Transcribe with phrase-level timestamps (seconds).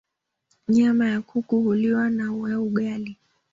[0.67, 3.17] nyama ya kuku huliwa na na ugali